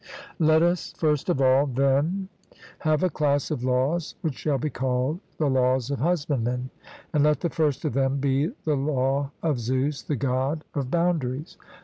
[0.39, 2.27] Let us first of all, then,
[2.79, 6.71] have a class of laws which shall be called the laws of husbandmen.
[7.13, 11.55] And let the first of them be the law of Zeus, the God of boundaries.